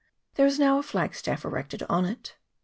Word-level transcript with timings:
There 0.33 0.47
is 0.47 0.57
now 0.57 0.79
a 0.79 0.81
flag 0.81 1.13
staff 1.13 1.45
erected 1.45 1.83
on 1.87 2.05
it. 2.05 2.35